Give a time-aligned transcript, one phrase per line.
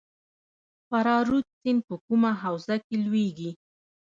[0.89, 3.51] فرا رود سیند په کومه حوزه کې لویږي؟